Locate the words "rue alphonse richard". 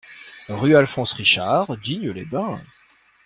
0.49-1.77